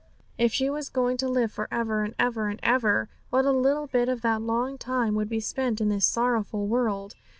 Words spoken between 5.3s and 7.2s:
spent in this sorrowful world!